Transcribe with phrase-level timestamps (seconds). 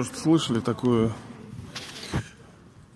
[0.00, 1.12] Может, слышали такое,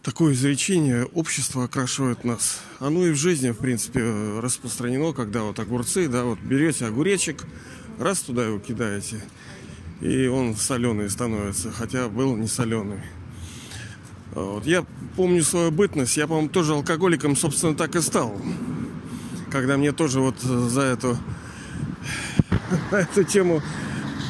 [0.02, 2.62] такое изречение «общество окрашивает нас».
[2.78, 4.00] Оно и в жизни, в принципе,
[4.40, 7.44] распространено, когда вот огурцы, да, вот берете огуречек,
[7.98, 9.22] раз туда его кидаете,
[10.00, 13.02] и он соленый становится, хотя был не соленый.
[14.32, 14.64] Вот.
[14.64, 18.34] Я помню свою бытность, я, по-моему, тоже алкоголиком, собственно, так и стал.
[19.50, 21.18] Когда мне тоже вот за эту,
[22.92, 23.62] эту тему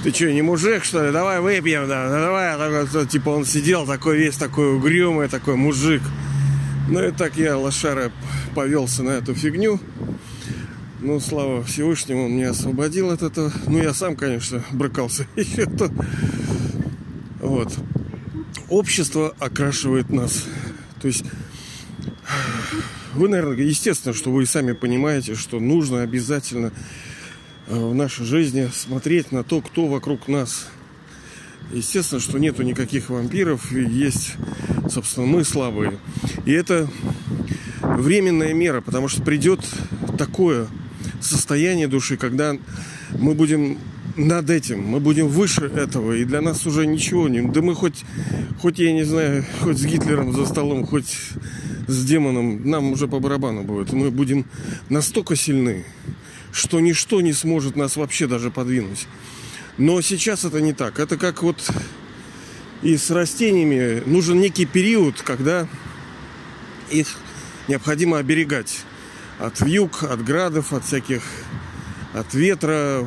[0.05, 1.13] ты что, не мужик, что ли?
[1.13, 2.59] Давай выпьем, да, давай.
[2.59, 6.03] Такой, типа он сидел такой весь такой угрюмый, такой мужик.
[6.91, 8.13] Ну и так я, лошара,
[8.55, 9.81] повелся на эту фигню.
[11.01, 13.51] Ну, слава Всевышнему, он меня освободил от этого.
[13.67, 15.91] Ну, я сам, конечно, брыкался еще то.
[17.41, 17.73] Вот.
[18.69, 20.45] Общество окрашивает нас.
[21.01, 21.25] То есть
[23.15, 26.73] вы, наверное, естественно, что вы сами понимаете, что нужно обязательно
[27.67, 30.69] в нашей жизни смотреть на то, кто вокруг нас.
[31.73, 34.35] Естественно, что нету никаких вампиров, есть,
[34.91, 35.99] собственно, мы слабые.
[36.45, 36.89] И это
[37.81, 39.61] временная мера, потому что придет
[40.19, 40.69] такое
[41.21, 42.57] состояние души, когда
[43.19, 43.79] мы будем
[44.17, 47.43] над этим, мы будем выше этого, и для нас уже ничего не...
[47.43, 48.05] Да мы хоть,
[48.61, 51.17] хоть я не знаю, хоть с Гитлером за столом, хоть
[51.89, 53.93] с демоном, нам уже по барабану будет.
[53.93, 54.45] Мы будем
[54.89, 55.85] настолько сильны,
[56.55, 59.09] что ничто не сможет нас вообще даже подвинуть.
[59.77, 61.01] Но сейчас это не так.
[61.01, 61.69] Это как вот
[62.81, 65.67] и с растениями нужен некий период, когда
[66.91, 67.09] их
[67.67, 68.83] необходимо оберегать
[69.41, 71.23] от вьюг, от градов, от всяких,
[72.13, 73.05] от ветра,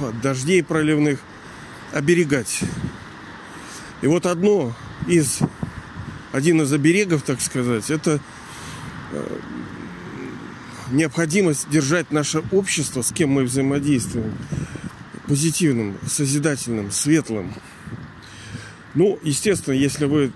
[0.00, 1.20] от дождей проливных.
[1.92, 2.60] Оберегать.
[4.02, 4.74] И вот одно
[5.06, 5.38] из,
[6.32, 8.20] один из оберегов, так сказать, это
[9.12, 9.38] э,
[10.90, 14.32] необходимость держать наше общество, с кем мы взаимодействуем,
[15.26, 17.54] позитивным, созидательным, светлым.
[18.94, 20.32] Ну, естественно, если вы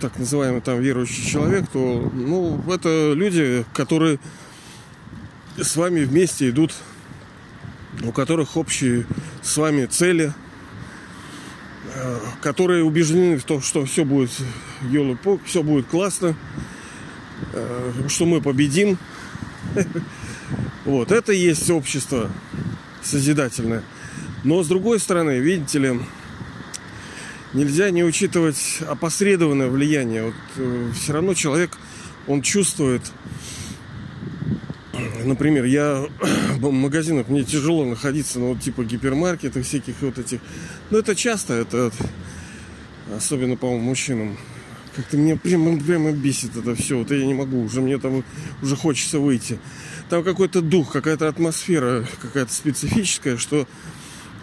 [0.00, 4.18] так называемый там верующий человек, то ну, это люди, которые
[5.56, 6.74] с вами вместе идут,
[8.02, 9.06] у которых общие
[9.42, 10.32] с вами цели,
[11.94, 14.30] э, которые убеждены в том, что все будет
[14.90, 16.34] елы все будет классно,
[17.52, 18.98] э, что мы победим,
[20.84, 22.30] вот, это и есть общество
[23.02, 23.82] созидательное.
[24.44, 26.00] Но с другой стороны, видите ли,
[27.52, 30.24] нельзя не учитывать опосредованное влияние.
[30.24, 31.76] Вот э, все равно человек,
[32.26, 33.02] он чувствует,
[35.24, 36.06] например, я
[36.56, 40.40] в магазинах, мне тяжело находиться, ну, вот типа гипермаркетах всяких вот этих.
[40.90, 41.92] Но это часто, это
[43.16, 44.38] особенно, по-моему, мужчинам
[44.94, 46.98] как-то меня прямо, прямо бесит это все.
[46.98, 48.24] Вот я не могу, уже мне там
[48.60, 49.58] уже хочется выйти.
[50.08, 53.66] Там какой-то дух, какая-то атмосфера, какая-то специфическая, что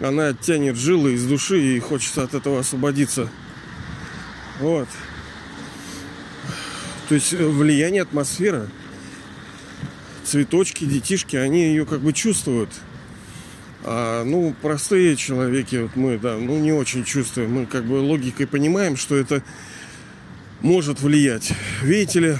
[0.00, 3.28] она тянет жилы из души и хочется от этого освободиться.
[4.60, 4.88] Вот.
[7.08, 8.68] То есть э, влияние атмосферы.
[10.24, 12.70] Цветочки, детишки, они ее как бы чувствуют.
[13.82, 17.52] А, ну, простые человеки, вот мы, да, ну, не очень чувствуем.
[17.52, 19.42] Мы как бы логикой понимаем, что это
[20.62, 21.52] может влиять.
[21.82, 22.36] Видите ли,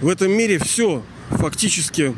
[0.00, 2.14] в этом мире все фактически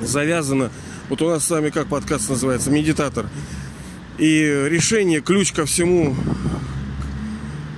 [0.00, 0.70] завязано.
[1.08, 3.28] Вот у нас с вами как подкаст называется, медитатор.
[4.18, 6.14] И решение, ключ ко всему,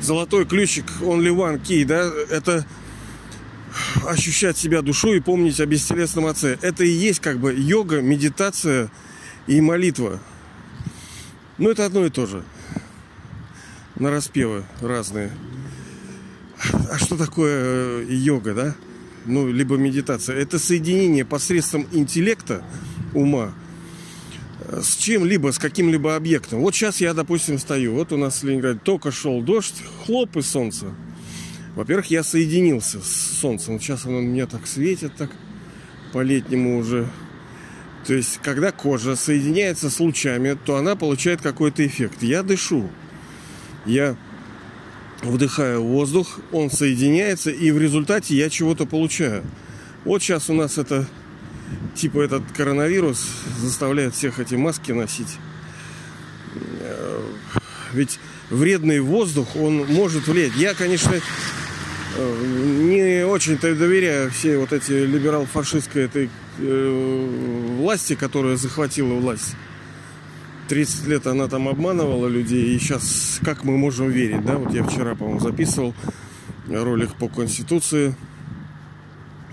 [0.01, 2.67] золотой ключик, он one key, да, это
[4.07, 6.59] ощущать себя душой и помнить о бестелесном отце.
[6.61, 8.91] Это и есть как бы йога, медитация
[9.47, 10.19] и молитва.
[11.59, 12.43] Ну, это одно и то же.
[13.95, 15.31] На распевы разные
[16.91, 18.75] а что такое э, йога, да?
[19.25, 20.37] Ну, либо медитация.
[20.37, 22.65] Это соединение посредством интеллекта,
[23.15, 23.53] ума,
[24.69, 26.61] э, с чем-либо, с каким-либо объектом.
[26.61, 27.95] Вот сейчас я, допустим, стою.
[27.95, 30.87] Вот у нас в Ленинграде только шел дождь, хлоп и солнце.
[31.75, 33.81] Во-первых, я соединился с солнцем.
[33.81, 35.31] Сейчас оно мне так светит, так
[36.13, 37.09] по-летнему уже.
[38.07, 42.23] То есть, когда кожа соединяется с лучами, то она получает какой-то эффект.
[42.23, 42.91] Я дышу.
[43.87, 44.17] Я
[45.23, 49.45] вдыхаю воздух, он соединяется, и в результате я чего-то получаю.
[50.05, 51.07] Вот сейчас у нас это,
[51.95, 53.27] типа этот коронавирус
[53.61, 55.39] заставляет всех эти маски носить.
[56.81, 57.23] Э,
[57.93, 58.19] ведь
[58.51, 60.57] вредный воздух, он может влиять.
[60.57, 61.15] Я, конечно,
[62.17, 62.45] э,
[62.83, 69.55] не очень-то доверяю всей вот эти либерал-фашистской этой э, власти, которая захватила власть.
[70.73, 74.57] 30 лет она там обманывала людей, и сейчас как мы можем верить, да?
[74.57, 75.95] Вот я вчера, по-моему, записывал
[76.67, 78.15] ролик по Конституции.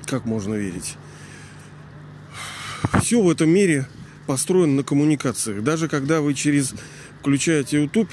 [0.05, 0.95] Как можно верить?
[3.01, 3.85] Все в этом мире
[4.27, 5.61] построено на коммуникациях.
[5.61, 6.73] Даже когда вы через
[7.19, 8.09] включаете YouTube,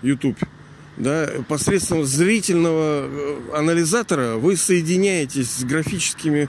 [0.00, 0.38] YouTube,
[0.96, 6.48] да, посредством зрительного э, анализатора вы соединяетесь с графическими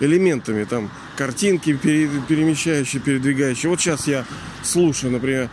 [0.00, 3.70] элементами, там картинки перемещающие, передвигающие.
[3.70, 4.24] Вот сейчас я
[4.62, 5.48] слушаю, например,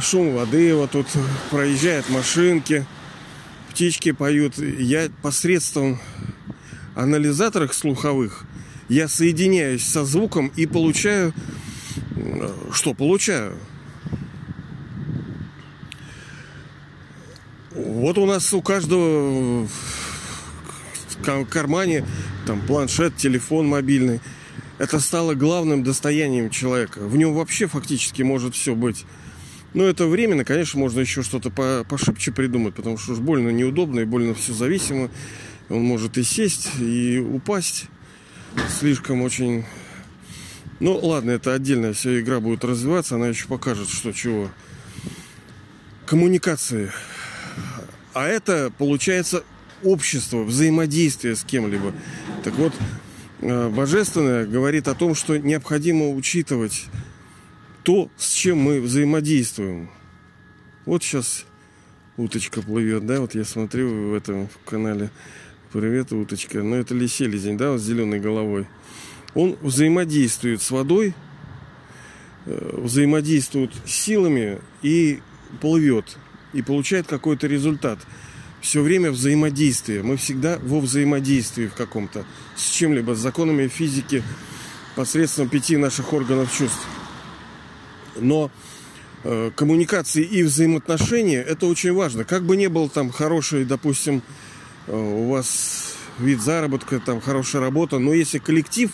[0.00, 1.06] шум воды, вот тут
[1.50, 2.86] проезжают машинки,
[3.70, 4.58] птички поют.
[4.58, 6.00] Я посредством
[6.94, 8.44] анализаторов слуховых
[8.88, 11.32] я соединяюсь со звуком и получаю...
[12.72, 13.56] Что получаю?
[17.70, 19.68] Вот у нас у каждого
[21.44, 22.04] кармане
[22.46, 24.20] там планшет, телефон мобильный.
[24.78, 27.00] Это стало главным достоянием человека.
[27.00, 29.04] В нем вообще фактически может все быть.
[29.72, 31.50] Но это временно, конечно, можно еще что-то
[31.84, 35.10] пошибче придумать, потому что уж больно неудобно и больно все зависимо.
[35.68, 37.86] Он может и сесть, и упасть
[38.78, 39.64] слишком очень...
[40.80, 44.50] Ну, ладно, это отдельная вся игра будет развиваться, она еще покажет, что чего.
[46.06, 46.92] Коммуникации.
[48.12, 49.44] А это, получается,
[49.84, 51.92] общество, взаимодействие с кем-либо.
[52.42, 52.72] Так вот,
[53.40, 56.86] э, Божественное говорит о том, что необходимо учитывать
[57.82, 59.90] то, с чем мы взаимодействуем.
[60.86, 61.44] Вот сейчас
[62.16, 65.10] уточка плывет, да, вот я смотрю в этом канале
[65.74, 66.62] Привет, уточка.
[66.62, 68.68] Ну, это ли селезень, да, вот с зеленой головой.
[69.34, 71.14] Он взаимодействует с водой,
[72.46, 75.18] э, взаимодействует с силами и
[75.60, 76.16] плывет.
[76.52, 77.98] И получает какой-то результат.
[78.64, 80.02] Все время взаимодействие.
[80.02, 82.24] Мы всегда во взаимодействии в каком-то.
[82.56, 84.24] С чем-либо, с законами физики,
[84.96, 86.86] посредством пяти наших органов чувств.
[88.16, 88.50] Но
[89.22, 92.24] э, коммуникации и взаимоотношения это очень важно.
[92.24, 94.22] Как бы не был там хороший, допустим,
[94.86, 98.90] Э, у вас вид заработка, там хорошая работа, но если коллектив,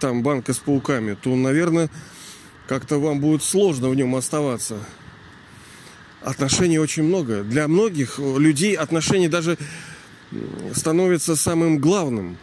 [0.00, 1.90] там банка с пауками, то, наверное,
[2.66, 4.78] как-то вам будет сложно в нем оставаться.
[6.26, 7.44] Отношений очень много.
[7.44, 9.56] Для многих людей отношения даже
[10.74, 12.36] становятся самым главным.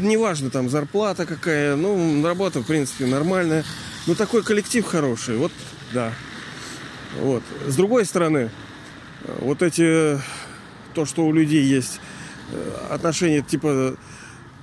[0.00, 3.62] Неважно, там зарплата какая, ну, работа, в принципе, нормальная.
[4.06, 5.52] Но такой коллектив хороший, вот,
[5.92, 6.14] да.
[7.20, 7.42] Вот.
[7.66, 8.48] С другой стороны,
[9.40, 10.18] вот эти
[10.94, 12.00] то, что у людей есть
[12.52, 13.98] э, отношения типа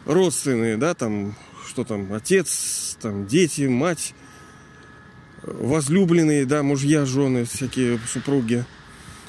[0.08, 1.36] родственные, да, там,
[1.68, 4.16] что там, отец, там, дети, мать,
[5.54, 8.66] возлюбленные, да, мужья, жены, всякие супруги.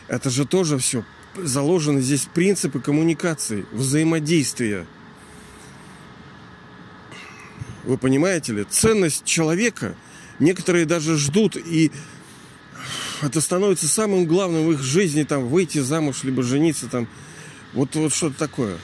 [0.08, 1.04] Это же тоже все
[1.36, 4.86] заложены здесь принципы коммуникации, взаимодействия.
[7.84, 8.66] Вы понимаете ли?
[8.68, 9.94] Ценность человека
[10.38, 11.90] некоторые даже ждут и
[13.22, 17.06] это становится самым главным в их жизни, там, выйти замуж, либо жениться, там,
[17.74, 18.78] вот, вот что-то такое.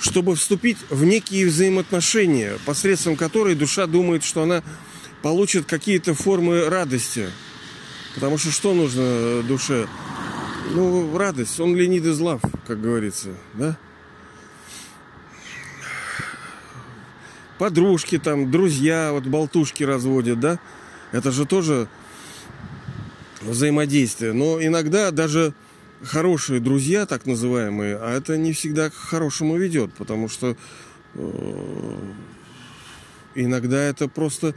[0.00, 4.62] Чтобы вступить в некие взаимоотношения, посредством которой душа думает, что она
[5.24, 7.30] получит какие-то формы радости.
[8.14, 9.88] Потому что что нужно душе?
[10.72, 11.58] Ну, радость.
[11.58, 13.78] Он ленит из лав, как говорится, да?
[17.58, 20.58] Подружки там, друзья, вот болтушки разводят, да?
[21.10, 21.88] Это же тоже
[23.40, 24.34] взаимодействия.
[24.34, 25.54] Но иногда даже
[26.02, 30.54] хорошие друзья, так называемые, а это не всегда к хорошему ведет, потому что
[31.14, 31.96] э,
[33.34, 34.54] иногда это просто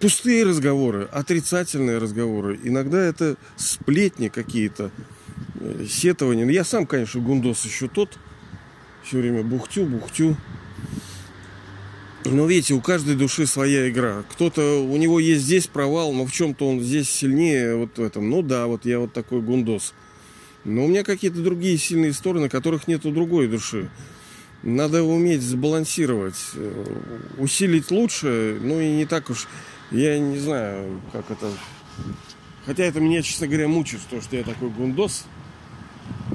[0.00, 2.58] пустые разговоры, отрицательные разговоры.
[2.64, 4.90] Иногда это сплетни какие-то,
[5.60, 6.46] э, сетования.
[6.46, 8.18] Я сам, конечно, гундос еще тот.
[9.04, 10.36] Все время бухтю, бухтю.
[12.24, 14.24] Но видите, у каждой души своя игра.
[14.30, 18.28] Кто-то, у него есть здесь провал, но в чем-то он здесь сильнее вот в этом.
[18.28, 19.94] Ну да, вот я вот такой гундос.
[20.64, 23.88] Но у меня какие-то другие сильные стороны, которых нет у другой души.
[24.62, 26.36] Надо уметь сбалансировать.
[26.54, 26.84] Э,
[27.38, 29.46] усилить лучше, ну и не так уж...
[29.90, 31.50] Я не знаю, как это...
[32.64, 35.24] Хотя это меня, честно говоря, мучает, то, что я такой гундос.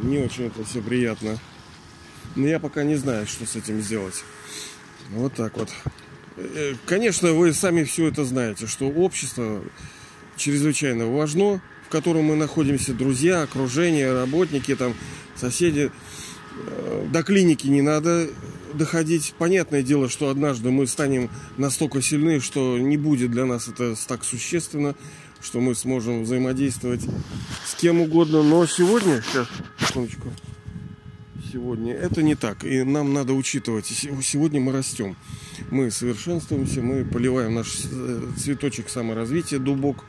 [0.01, 1.37] Не очень это все приятно.
[2.35, 4.23] Но я пока не знаю, что с этим сделать.
[5.11, 5.69] Вот так вот.
[6.35, 9.63] Э, конечно, вы сами все это знаете, что общество
[10.35, 14.95] чрезвычайно важно, в котором мы находимся, друзья, окружение, работники, там,
[15.35, 15.91] соседи.
[16.67, 18.27] Э, до клиники не надо
[18.75, 19.33] доходить.
[19.37, 24.23] Понятное дело, что однажды мы станем настолько сильны, что не будет для нас это так
[24.23, 24.95] существенно,
[25.41, 27.01] что мы сможем взаимодействовать
[27.65, 28.43] с кем угодно.
[28.43, 29.47] Но сегодня, сейчас,
[29.79, 30.31] секундочку,
[31.51, 31.93] сегодня.
[31.93, 32.63] Это не так.
[32.63, 33.85] И нам надо учитывать.
[33.85, 35.15] Сегодня мы растем.
[35.71, 40.03] Мы совершенствуемся, мы поливаем наш э, цветочек саморазвития, дубок.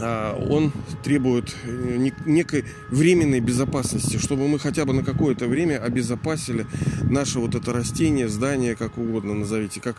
[0.00, 6.66] А, он требует э, некой временной безопасности, чтобы мы хотя бы на какое-то время обезопасили
[7.02, 9.96] наше вот это растение, здание, как угодно назовите, как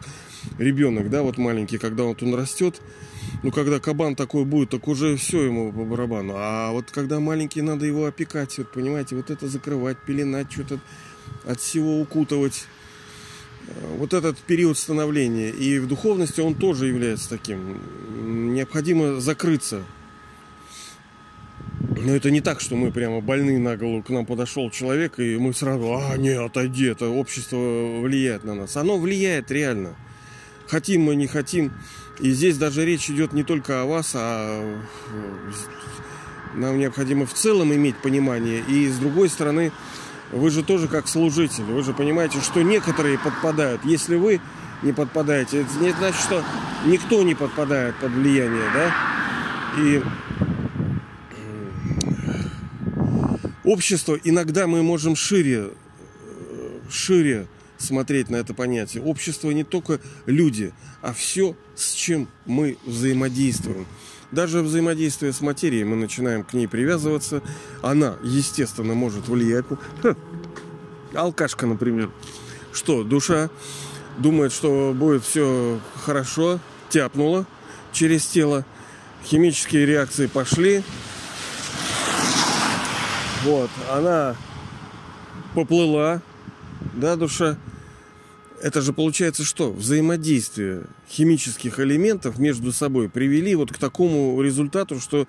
[0.58, 2.82] ребенок, да, вот маленький, когда вот он растет,
[3.44, 6.34] ну, когда кабан такой будет, так уже все ему по барабану.
[6.38, 10.79] А вот когда маленький, надо его опекать, вот, понимаете, вот это закрывать, пеленать, что-то
[11.46, 12.65] от всего укутывать.
[13.97, 15.49] Вот этот период становления.
[15.49, 18.53] И в духовности он тоже является таким.
[18.53, 19.83] Необходимо закрыться.
[21.79, 25.38] Но это не так, что мы прямо больны на голову, к нам подошел человек, и
[25.38, 27.57] мы сразу, а, нет, отойди, это общество
[28.01, 28.77] влияет на нас.
[28.77, 29.95] Оно влияет реально.
[30.67, 31.73] Хотим мы, не хотим.
[32.19, 34.81] И здесь даже речь идет не только о вас, а
[36.53, 38.63] нам необходимо в целом иметь понимание.
[38.67, 39.71] И с другой стороны,
[40.31, 43.83] вы же тоже как служитель, вы же понимаете, что некоторые подпадают.
[43.86, 44.41] Если вы
[44.83, 46.43] не подпадаете, это не значит, что
[46.86, 48.93] никто не подпадает под влияние, да?
[49.77, 50.03] И
[53.63, 55.71] общество иногда мы можем шире,
[56.89, 59.03] шире смотреть на это понятие.
[59.03, 63.86] Общество не только люди, а все, с чем мы взаимодействуем.
[64.31, 67.41] Даже взаимодействие с материей мы начинаем к ней привязываться.
[67.81, 69.65] Она, естественно, может влиять.
[70.03, 70.15] Ха.
[71.15, 72.12] Алкашка, например.
[72.71, 73.50] Что, душа
[74.19, 76.59] думает, что будет все хорошо,
[76.89, 77.45] тяпнула
[77.91, 78.65] через тело.
[79.25, 80.83] Химические реакции пошли.
[83.43, 84.36] Вот, она
[85.55, 86.21] поплыла,
[86.93, 87.57] да, душа
[88.62, 89.72] это же получается что?
[89.72, 95.28] Взаимодействие химических элементов между собой привели вот к такому результату, что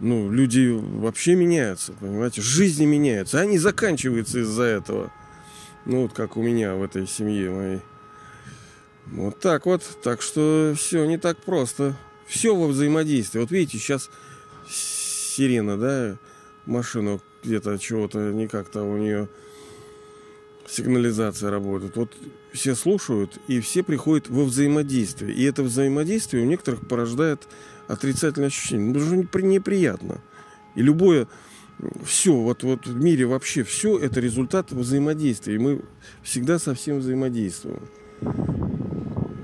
[0.00, 5.12] ну, люди вообще меняются, понимаете, жизни меняются, они заканчиваются из-за этого.
[5.84, 7.80] Ну, вот как у меня в этой семье моей.
[9.06, 9.82] Вот так вот.
[10.02, 11.96] Так что все не так просто.
[12.26, 13.40] Все во взаимодействии.
[13.40, 14.10] Вот видите, сейчас
[14.68, 16.16] сирена, да,
[16.66, 19.28] машину где-то чего-то не как-то у нее
[20.66, 21.96] сигнализация работает.
[21.96, 22.14] Вот
[22.52, 25.34] все слушают, и все приходят во взаимодействие.
[25.34, 27.48] И это взаимодействие у некоторых порождает
[27.86, 28.92] отрицательное ощущение.
[28.92, 30.20] Ну, что неприятно.
[30.74, 31.28] И любое,
[32.04, 35.54] все, вот, вот в мире вообще все это результат взаимодействия.
[35.54, 35.82] И мы
[36.22, 37.82] всегда со всем взаимодействуем.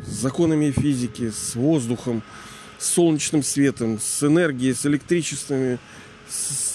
[0.06, 2.23] С законами физики, с воздухом,
[2.78, 5.78] с солнечным светом, с энергией, с электричествами,
[6.28, 6.75] с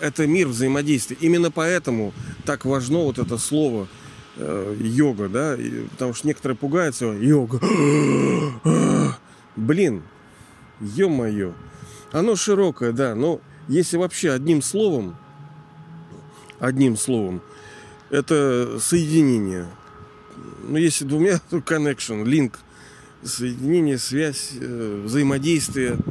[0.00, 1.16] это мир взаимодействия.
[1.20, 2.12] Именно поэтому
[2.44, 3.88] так важно вот это слово
[4.36, 5.56] э, йога, да,
[5.92, 7.60] потому что некоторые пугаются йога.
[9.56, 10.02] Блин,
[10.80, 11.54] ё-моё.
[12.12, 15.16] Оно широкое, да, но если вообще одним словом,
[16.58, 17.42] одним словом,
[18.10, 19.66] это соединение.
[20.68, 22.54] Ну, если двумя, то connection, link,
[23.22, 25.96] соединение, связь, э, взаимодействие–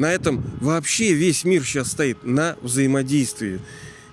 [0.00, 3.60] на этом вообще весь мир сейчас стоит, на взаимодействии.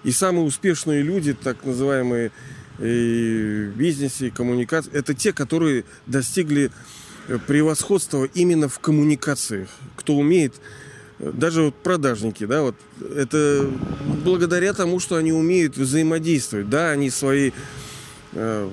[0.03, 2.31] И самые успешные люди, так называемые
[2.79, 6.72] и бизнесе, и коммуникации, это те, которые достигли
[7.27, 9.69] э, превосходства именно в коммуникациях.
[9.96, 10.53] Кто умеет,
[11.19, 12.75] э, даже вот продажники, да, вот
[13.15, 13.69] это
[14.24, 16.69] благодаря тому, что они умеют взаимодействовать.
[16.69, 17.51] Да, они свои
[18.34, 18.69] э,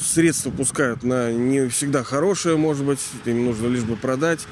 [0.00, 4.46] средства пускают на не всегда хорошее, может быть, им нужно лишь бы продать.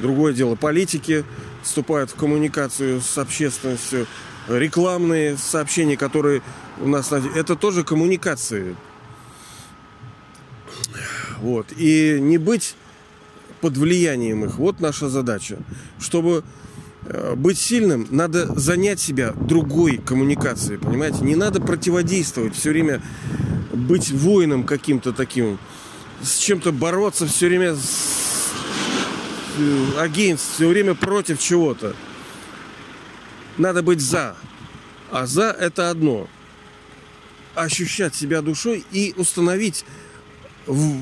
[0.00, 1.22] Другое дело, политики
[1.62, 4.06] вступают в коммуникацию с общественностью,
[4.48, 6.42] рекламные сообщения, которые
[6.80, 7.12] у нас...
[7.12, 8.76] Это тоже коммуникации.
[11.40, 11.66] Вот.
[11.76, 12.74] И не быть
[13.60, 14.58] под влиянием их.
[14.58, 15.58] Вот наша задача.
[15.98, 16.44] Чтобы
[17.04, 21.24] э, быть сильным, надо занять себя другой коммуникацией, понимаете?
[21.24, 23.02] Не надо противодействовать, все время
[23.72, 25.58] быть воином каким-то таким,
[26.22, 28.16] с чем-то бороться все время с
[29.98, 31.94] against, все время против чего-то.
[33.58, 34.36] Надо быть за.
[35.10, 36.28] А за это одно.
[37.54, 39.84] Ощущать себя душой и установить
[40.66, 41.00] в,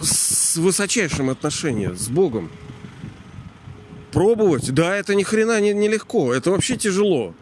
[0.00, 2.50] с высочайшим отношением с Богом.
[4.12, 7.34] Пробовать, да, это ни хрена не, не это вообще тяжело.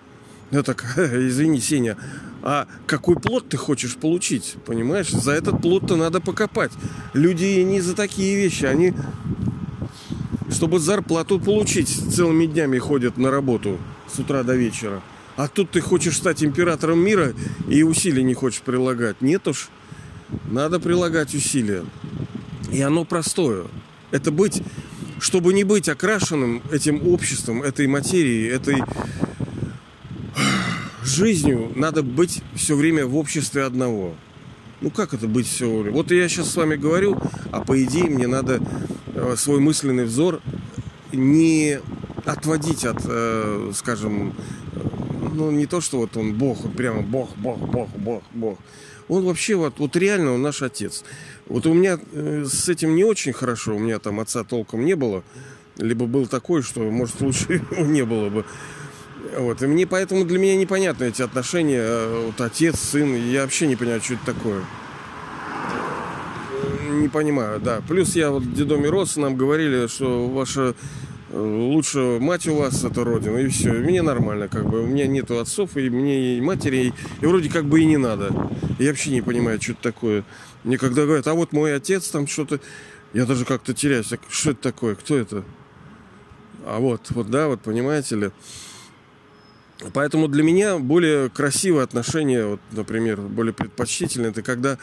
[0.51, 1.97] Я так, извини, Сеня,
[2.43, 5.11] а какой плод ты хочешь получить, понимаешь?
[5.11, 6.73] За этот плод-то надо покопать.
[7.13, 8.95] Люди не за такие вещи, они
[10.51, 13.79] чтобы зарплату получить, целыми днями ходят на работу
[14.14, 15.02] с утра до вечера.
[15.37, 17.33] А тут ты хочешь стать императором мира
[17.69, 19.21] и усилий не хочешь прилагать.
[19.21, 19.69] Нет уж,
[20.50, 21.85] надо прилагать усилия.
[22.73, 23.64] И оно простое.
[24.11, 24.62] Это быть,
[25.19, 28.83] чтобы не быть окрашенным этим обществом, этой материей, этой
[31.02, 34.14] жизнью, надо быть все время в обществе одного.
[34.81, 37.21] Ну как это быть все Вот я сейчас с вами говорю,
[37.52, 38.61] а по идее мне надо
[39.14, 40.40] э, свой мысленный взор
[41.12, 41.81] не
[42.27, 44.35] отводить от, э, скажем,
[45.35, 48.59] ну не то, что вот он Бог, вот прямо Бог, Бог, Бог, Бог, Бог.
[49.09, 51.05] Он вообще вот, вот реально он наш отец.
[51.47, 54.95] Вот у меня э, с этим не очень хорошо, у меня там отца толком не
[54.95, 55.25] было,
[55.77, 58.45] либо был такой, что, может, лучше его не было бы.
[59.37, 63.67] Вот, и мне поэтому для меня непонятны эти отношения, э, вот отец, сын, я вообще
[63.67, 64.62] не понимаю, что это такое.
[66.93, 67.81] Не понимаю, да.
[67.89, 70.75] Плюс я вот в детдоме рос, нам говорили, что ваша
[71.33, 73.73] лучше мать у вас это родина, и все.
[73.73, 74.83] Мне нормально, как бы.
[74.83, 78.51] У меня нету отцов, и мне и матери, и, вроде как бы и не надо.
[78.79, 80.25] Я вообще не понимаю, что это такое.
[80.65, 82.61] Мне когда говорят, а вот мой отец там что-то,
[83.13, 84.13] я даже как-то теряюсь.
[84.29, 84.95] Что это такое?
[84.95, 85.45] Кто это?
[86.67, 88.31] А вот, вот, да, вот, понимаете ли.
[89.93, 94.79] Поэтому для меня более красивое отношение, вот, например, более предпочтительное, это когда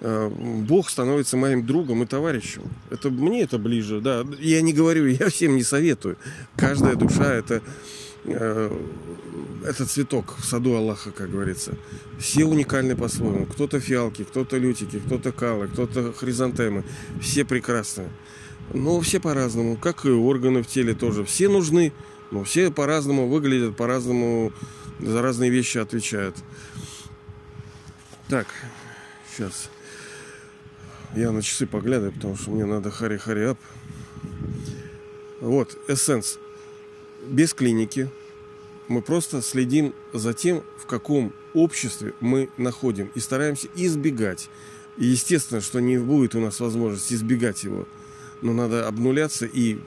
[0.00, 2.62] э, Бог становится моим другом и товарищем.
[2.90, 4.24] Это мне это ближе, да.
[4.40, 6.16] Я не говорю, я всем не советую.
[6.56, 7.62] Каждая душа это
[8.24, 8.76] э,
[9.64, 11.74] это цветок в саду Аллаха, как говорится.
[12.18, 13.46] Все уникальны по-своему.
[13.46, 16.84] Кто-то фиалки, кто-то лютики, кто-то калы, кто-то хризантемы.
[17.20, 18.08] Все прекрасны.
[18.72, 21.24] Но все по-разному, как и органы в теле тоже.
[21.24, 21.92] Все нужны,
[22.30, 24.52] но все по-разному выглядят, по-разному
[24.98, 26.36] за разные вещи отвечают.
[28.28, 28.46] Так,
[29.32, 29.70] сейчас
[31.16, 33.58] я на часы поглядываю, потому что мне надо хари-хари ап.
[35.40, 36.38] Вот, эссенс.
[37.26, 38.10] Без клиники.
[38.88, 43.10] Мы просто следим за тем, в каком обществе мы находим.
[43.14, 44.48] И стараемся избегать.
[44.96, 47.86] И естественно, что не будет у нас возможности избегать его.
[48.42, 49.78] Но надо обнуляться и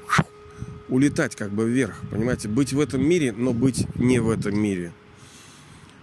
[0.93, 4.93] улетать как бы вверх, понимаете, быть в этом мире, но быть не в этом мире.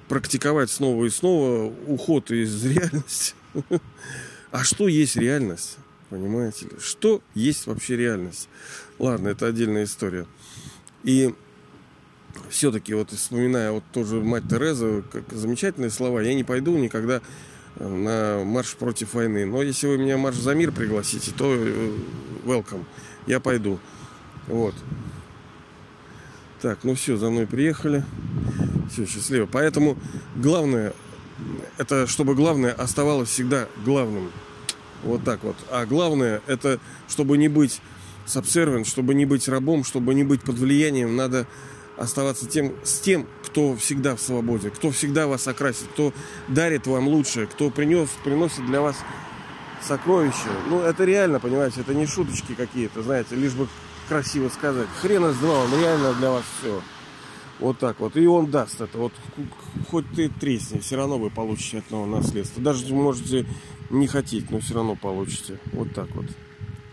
[0.08, 3.34] Практиковать снова и снова уход из реальности.
[4.50, 5.78] А что есть реальность?
[6.08, 6.72] Понимаете ли?
[6.80, 8.48] Что есть вообще реальность?
[8.98, 10.26] Ладно, это отдельная история.
[11.04, 11.32] И
[12.48, 17.22] все-таки вот вспоминая вот тоже мать Тереза, как замечательные слова, я не пойду никогда
[17.76, 19.46] э, на марш против войны.
[19.46, 21.92] Но если вы меня марш за мир пригласите, то э,
[22.44, 22.84] welcome,
[23.28, 23.78] я пойду.
[24.50, 24.74] Вот.
[26.60, 28.04] Так, ну все, за мной приехали.
[28.90, 29.46] Все, счастливо.
[29.50, 29.96] Поэтому
[30.36, 30.92] главное,
[31.78, 34.30] это чтобы главное оставалось всегда главным.
[35.04, 35.56] Вот так вот.
[35.70, 37.80] А главное, это чтобы не быть
[38.26, 41.46] сабсервент, чтобы не быть рабом, чтобы не быть под влиянием, надо
[41.96, 46.12] оставаться тем, с тем, кто всегда в свободе, кто всегда вас окрасит, кто
[46.48, 48.96] дарит вам лучшее, кто принес, приносит для вас
[49.86, 50.48] сокровища.
[50.68, 53.68] Ну, это реально, понимаете, это не шуточки какие-то, знаете, лишь бы
[54.10, 54.88] красиво сказать.
[55.00, 56.82] Хрена с два, он реально для вас все.
[57.60, 58.16] Вот так вот.
[58.16, 58.98] И он даст это.
[58.98, 59.12] Вот
[59.88, 62.60] хоть ты тресни, все равно вы получите от него наследство.
[62.60, 63.46] Даже можете
[63.88, 65.60] не хотеть, но все равно получите.
[65.72, 66.26] Вот так вот.